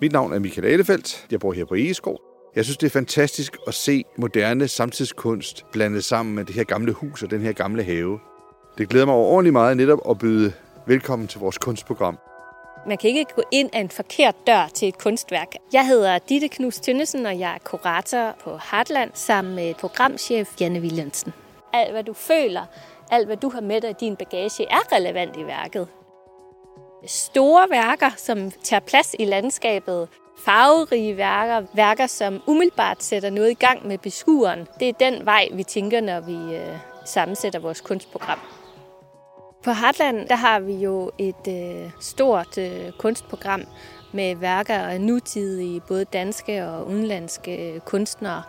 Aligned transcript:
Mit 0.00 0.12
navn 0.12 0.32
er 0.32 0.38
Michael 0.38 0.66
Alefeldt. 0.66 1.26
Jeg 1.30 1.40
bor 1.40 1.52
her 1.52 1.64
på 1.64 1.74
Egeskov. 1.74 2.20
Jeg 2.56 2.64
synes, 2.64 2.76
det 2.76 2.86
er 2.86 2.90
fantastisk 2.90 3.56
at 3.66 3.74
se 3.74 4.04
moderne 4.18 4.68
samtidskunst 4.68 5.64
blandet 5.72 6.04
sammen 6.04 6.34
med 6.34 6.44
det 6.44 6.54
her 6.54 6.64
gamle 6.64 6.92
hus 6.92 7.22
og 7.22 7.30
den 7.30 7.40
her 7.40 7.52
gamle 7.52 7.82
have. 7.82 8.18
Det 8.78 8.88
glæder 8.88 9.06
mig 9.06 9.14
overordentligt 9.14 9.52
meget 9.52 9.76
netop 9.76 10.10
at 10.10 10.18
byde 10.18 10.52
velkommen 10.86 11.28
til 11.28 11.40
vores 11.40 11.58
kunstprogram. 11.58 12.18
Man 12.86 12.98
kan 12.98 13.10
ikke 13.10 13.34
gå 13.36 13.42
ind 13.52 13.70
af 13.72 13.80
en 13.80 13.90
forkert 13.90 14.34
dør 14.46 14.68
til 14.74 14.88
et 14.88 14.98
kunstværk. 14.98 15.54
Jeg 15.72 15.86
hedder 15.86 16.18
Ditte 16.18 16.48
Knus 16.48 16.76
Tønnesen, 16.76 17.26
og 17.26 17.38
jeg 17.38 17.54
er 17.54 17.58
kurator 17.64 18.36
på 18.44 18.58
Heartland 18.70 19.10
sammen 19.14 19.54
med 19.54 19.74
programchef 19.74 20.48
Janne 20.60 20.80
Williamsen. 20.80 21.32
Alt, 21.72 21.92
hvad 21.92 22.04
du 22.04 22.12
føler, 22.12 22.64
alt, 23.10 23.26
hvad 23.26 23.36
du 23.36 23.48
har 23.48 23.60
med 23.60 23.80
dig 23.80 23.90
i 23.90 23.94
din 24.00 24.16
bagage, 24.16 24.64
er 24.70 24.92
relevant 24.92 25.36
i 25.36 25.44
værket. 25.46 25.88
Store 27.06 27.70
værker, 27.70 28.10
som 28.16 28.50
tager 28.50 28.80
plads 28.80 29.16
i 29.18 29.24
landskabet, 29.24 30.08
farverige 30.44 31.16
værker, 31.16 31.66
værker, 31.74 32.06
som 32.06 32.42
umiddelbart 32.46 33.02
sætter 33.02 33.30
noget 33.30 33.50
i 33.50 33.54
gang 33.54 33.86
med 33.86 33.98
beskueren. 33.98 34.66
Det 34.80 34.88
er 34.88 34.92
den 34.92 35.26
vej, 35.26 35.48
vi 35.52 35.62
tænker, 35.62 36.00
når 36.00 36.20
vi 36.20 36.56
øh, 36.56 36.76
sammensætter 37.04 37.58
vores 37.60 37.80
kunstprogram. 37.80 38.38
På 39.64 39.72
Heartland 39.72 40.28
der 40.28 40.34
har 40.34 40.60
vi 40.60 40.72
jo 40.72 41.10
et 41.18 41.48
øh, 41.48 41.90
stort 42.00 42.58
øh, 42.58 42.92
kunstprogram 42.98 43.62
med 44.12 44.36
værker 44.36 44.78
af 44.78 45.00
nutidige 45.00 45.80
både 45.88 46.04
danske 46.04 46.66
og 46.66 46.86
udenlandske 46.88 47.72
øh, 47.72 47.80
kunstnere. 47.80 48.42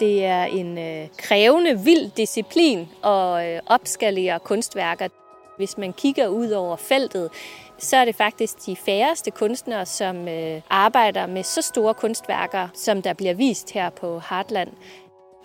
Det 0.00 0.24
er 0.24 0.44
en 0.44 0.78
øh, 0.78 1.08
krævende, 1.18 1.80
vild 1.84 2.10
disciplin 2.10 2.88
at 3.04 3.54
øh, 3.54 3.60
opskalere 3.66 4.38
kunstværker. 4.38 5.08
Hvis 5.56 5.78
man 5.78 5.92
kigger 5.92 6.28
ud 6.28 6.50
over 6.50 6.76
feltet, 6.76 7.30
så 7.78 7.96
er 7.96 8.04
det 8.04 8.14
faktisk 8.14 8.66
de 8.66 8.76
færreste 8.76 9.30
kunstnere, 9.30 9.86
som 9.86 10.28
øh, 10.28 10.60
arbejder 10.70 11.26
med 11.26 11.42
så 11.42 11.62
store 11.62 11.94
kunstværker, 11.94 12.68
som 12.74 13.02
der 13.02 13.12
bliver 13.12 13.34
vist 13.34 13.70
her 13.70 13.90
på 13.90 14.22
Heartland. 14.30 14.68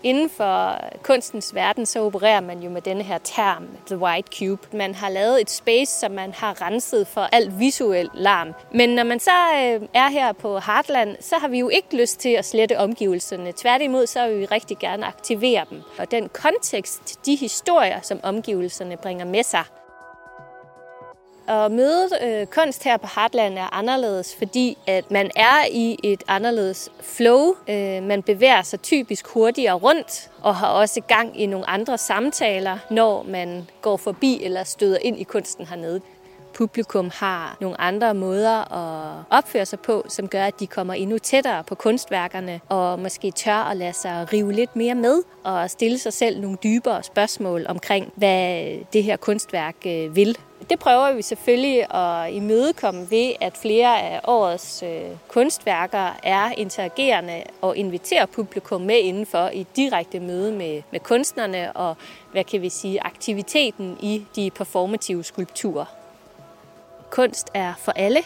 Inden 0.02 0.30
for 0.30 0.80
kunstens 1.02 1.54
verden, 1.54 1.86
så 1.86 2.00
opererer 2.00 2.40
man 2.40 2.58
jo 2.58 2.70
med 2.70 2.82
denne 2.82 3.02
her 3.02 3.18
term, 3.18 3.68
The 3.86 3.98
White 3.98 4.38
Cube. 4.38 4.76
Man 4.76 4.94
har 4.94 5.08
lavet 5.08 5.40
et 5.40 5.50
space, 5.50 5.98
som 5.98 6.10
man 6.10 6.32
har 6.32 6.62
renset 6.62 7.06
for 7.06 7.20
alt 7.20 7.58
visuel 7.58 8.10
larm. 8.14 8.54
Men 8.74 8.88
når 8.88 9.04
man 9.04 9.20
så 9.20 9.30
øh, 9.30 9.88
er 9.94 10.08
her 10.08 10.32
på 10.32 10.58
Heartland, 10.58 11.16
så 11.20 11.36
har 11.38 11.48
vi 11.48 11.58
jo 11.58 11.68
ikke 11.68 11.96
lyst 11.96 12.20
til 12.20 12.28
at 12.28 12.44
slette 12.44 12.78
omgivelserne. 12.78 13.52
Tværtimod, 13.56 14.06
så 14.06 14.28
vil 14.28 14.40
vi 14.40 14.44
rigtig 14.44 14.78
gerne 14.78 15.06
aktivere 15.06 15.64
dem. 15.70 15.82
Og 15.98 16.10
den 16.10 16.28
kontekst, 16.28 17.26
de 17.26 17.36
historier, 17.36 18.00
som 18.02 18.20
omgivelserne 18.22 18.96
bringer 18.96 19.24
med 19.24 19.42
sig, 19.42 19.64
at 21.48 21.72
møde 21.72 22.08
øh, 22.22 22.46
kunst 22.46 22.84
her 22.84 22.96
på 22.96 23.06
Heartland 23.14 23.58
er 23.58 23.74
anderledes, 23.74 24.36
fordi 24.36 24.78
at 24.86 25.10
man 25.10 25.30
er 25.36 25.66
i 25.70 25.98
et 26.02 26.22
anderledes 26.28 26.90
flow. 27.00 27.54
Øh, 27.68 28.02
man 28.02 28.22
bevæger 28.22 28.62
sig 28.62 28.82
typisk 28.82 29.26
hurtigere 29.28 29.74
rundt 29.74 30.30
og 30.42 30.56
har 30.56 30.68
også 30.68 31.00
gang 31.00 31.40
i 31.40 31.46
nogle 31.46 31.70
andre 31.70 31.98
samtaler, 31.98 32.78
når 32.90 33.22
man 33.28 33.66
går 33.82 33.96
forbi 33.96 34.44
eller 34.44 34.64
støder 34.64 34.98
ind 35.02 35.18
i 35.18 35.24
kunsten 35.24 35.66
hernede 35.66 36.00
publikum 36.58 37.10
har 37.14 37.56
nogle 37.60 37.80
andre 37.80 38.14
måder 38.14 38.72
at 38.72 39.24
opføre 39.30 39.66
sig 39.66 39.80
på, 39.80 40.04
som 40.08 40.28
gør, 40.28 40.44
at 40.44 40.60
de 40.60 40.66
kommer 40.66 40.94
endnu 40.94 41.18
tættere 41.18 41.64
på 41.64 41.74
kunstværkerne, 41.74 42.60
og 42.68 42.98
måske 42.98 43.30
tør 43.30 43.70
at 43.70 43.76
lade 43.76 43.92
sig 43.92 44.32
rive 44.32 44.52
lidt 44.52 44.76
mere 44.76 44.94
med, 44.94 45.22
og 45.44 45.70
stille 45.70 45.98
sig 45.98 46.12
selv 46.12 46.40
nogle 46.40 46.56
dybere 46.62 47.02
spørgsmål 47.02 47.66
omkring, 47.68 48.12
hvad 48.16 48.68
det 48.92 49.04
her 49.04 49.16
kunstværk 49.16 49.76
øh, 49.86 50.16
vil. 50.16 50.38
Det 50.70 50.78
prøver 50.78 51.12
vi 51.12 51.22
selvfølgelig 51.22 51.94
at 51.94 52.32
imødekomme 52.32 53.10
ved, 53.10 53.32
at 53.40 53.56
flere 53.56 54.02
af 54.02 54.20
årets 54.24 54.82
øh, 54.82 55.02
kunstværker 55.28 56.18
er 56.22 56.52
interagerende 56.56 57.42
og 57.60 57.76
inviterer 57.76 58.26
publikum 58.26 58.80
med 58.80 58.96
indenfor 58.96 59.48
i 59.48 59.66
direkte 59.76 60.20
møde 60.20 60.52
med, 60.52 60.82
med 60.90 61.00
kunstnerne 61.00 61.72
og, 61.72 61.96
hvad 62.32 62.44
kan 62.44 62.62
vi 62.62 62.68
sige, 62.68 63.02
aktiviteten 63.02 63.96
i 64.00 64.24
de 64.36 64.50
performative 64.50 65.24
skulpturer. 65.24 65.84
Kunst 67.10 67.48
er 67.54 67.74
for 67.78 67.92
alle, 67.92 68.20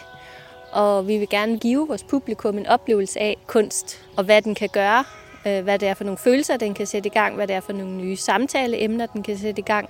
og 0.71 1.07
vi 1.07 1.17
vil 1.17 1.29
gerne 1.29 1.59
give 1.59 1.87
vores 1.87 2.03
publikum 2.03 2.57
en 2.57 2.67
oplevelse 2.67 3.19
af 3.19 3.37
kunst 3.47 4.05
og 4.17 4.23
hvad 4.23 4.41
den 4.41 4.55
kan 4.55 4.69
gøre, 4.69 5.03
øh, 5.47 5.63
hvad 5.63 5.79
det 5.79 5.87
er 5.87 5.93
for 5.93 6.03
nogle 6.03 6.17
følelser, 6.17 6.57
den 6.57 6.73
kan 6.73 6.85
sætte 6.85 7.07
i 7.07 7.11
gang, 7.11 7.35
hvad 7.35 7.47
det 7.47 7.55
er 7.55 7.59
for 7.59 7.73
nogle 7.73 7.93
nye 7.93 8.15
samtaleemner, 8.15 9.05
den 9.05 9.23
kan 9.23 9.37
sætte 9.37 9.59
i 9.59 9.63
gang. 9.63 9.89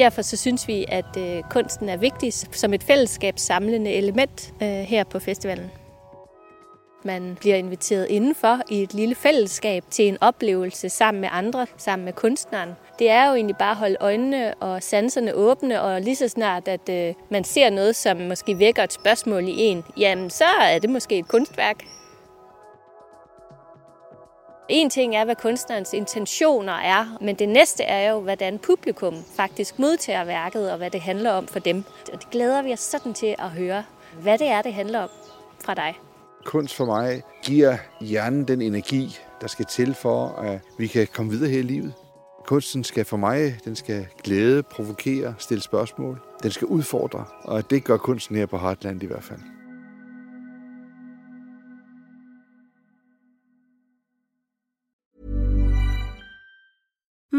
Derfor 0.00 0.22
så 0.22 0.36
synes 0.36 0.68
vi, 0.68 0.84
at 0.88 1.16
øh, 1.18 1.42
kunsten 1.50 1.88
er 1.88 1.96
vigtig 1.96 2.32
som 2.32 2.74
et 2.74 2.82
fællesskabssamlende 2.82 3.92
element 3.92 4.52
øh, 4.62 4.68
her 4.68 5.04
på 5.04 5.18
festivalen. 5.18 5.70
Man 7.04 7.36
bliver 7.40 7.56
inviteret 7.56 8.06
indenfor 8.10 8.60
i 8.70 8.82
et 8.82 8.94
lille 8.94 9.14
fællesskab 9.14 9.84
til 9.90 10.08
en 10.08 10.18
oplevelse 10.20 10.88
sammen 10.88 11.20
med 11.20 11.28
andre, 11.32 11.66
sammen 11.76 12.04
med 12.04 12.12
kunstneren. 12.12 12.70
Det 12.98 13.10
er 13.10 13.28
jo 13.28 13.34
egentlig 13.34 13.56
bare 13.56 13.70
at 13.70 13.76
holde 13.76 13.96
øjnene 14.00 14.54
og 14.54 14.82
sanserne 14.82 15.34
åbne, 15.34 15.82
og 15.82 16.00
lige 16.00 16.16
så 16.16 16.28
snart, 16.28 16.68
at 16.68 16.88
øh, 16.88 17.14
man 17.30 17.44
ser 17.44 17.70
noget, 17.70 17.96
som 17.96 18.16
måske 18.16 18.58
vækker 18.58 18.82
et 18.82 18.92
spørgsmål 18.92 19.48
i 19.48 19.54
en, 19.58 19.84
jamen 19.96 20.30
så 20.30 20.44
er 20.44 20.78
det 20.78 20.90
måske 20.90 21.18
et 21.18 21.28
kunstværk. 21.28 21.84
En 24.72 24.90
ting 24.90 25.16
er, 25.16 25.24
hvad 25.24 25.36
kunstnerens 25.36 25.92
intentioner 25.92 26.72
er, 26.72 27.16
men 27.20 27.34
det 27.34 27.48
næste 27.48 27.82
er 27.82 28.10
jo, 28.10 28.20
hvordan 28.20 28.58
publikum 28.58 29.14
faktisk 29.36 29.78
modtager 29.78 30.24
værket, 30.24 30.72
og 30.72 30.78
hvad 30.78 30.90
det 30.90 31.00
handler 31.00 31.30
om 31.30 31.46
for 31.46 31.58
dem. 31.58 31.84
Og 32.12 32.20
det 32.20 32.30
glæder 32.30 32.62
vi 32.62 32.72
os 32.72 32.80
sådan 32.80 33.14
til 33.14 33.34
at 33.38 33.50
høre, 33.50 33.84
hvad 34.22 34.38
det 34.38 34.46
er, 34.46 34.62
det 34.62 34.74
handler 34.74 34.98
om 34.98 35.08
fra 35.64 35.74
dig. 35.74 35.94
Kunst 36.44 36.74
for 36.76 36.84
mig 36.84 37.22
giver 37.44 37.76
hjernen 38.00 38.48
den 38.48 38.62
energi, 38.62 39.18
der 39.40 39.46
skal 39.46 39.64
til 39.64 39.94
for, 39.94 40.28
at 40.28 40.60
vi 40.78 40.86
kan 40.86 41.06
komme 41.14 41.30
videre 41.32 41.50
her 41.50 41.58
i 41.58 41.62
livet. 41.62 41.92
Kunsten 42.46 42.84
skal 42.84 43.04
for 43.04 43.16
mig, 43.16 43.56
den 43.64 43.76
skal 43.76 44.06
glæde, 44.24 44.62
provokere, 44.62 45.34
stille 45.38 45.62
spørgsmål. 45.62 46.20
Den 46.42 46.50
skal 46.50 46.66
udfordre, 46.66 47.24
og 47.44 47.70
det 47.70 47.84
gør 47.84 47.96
kunsten 47.96 48.36
her 48.36 48.46
på 48.46 48.58
Heartland 48.58 49.02
i 49.02 49.06
hvert 49.06 49.24
fald. 49.24 49.59